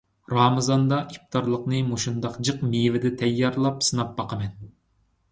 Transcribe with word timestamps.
رامىزاندا 0.33 0.97
ئىپتارلىقنى 1.15 1.81
مۇشۇنداق 1.89 2.39
جىق 2.49 2.63
مېۋىدە 2.71 3.11
تەييارلاپ 3.19 3.85
سىناپ 3.89 4.17
باقىمەن. 4.23 4.57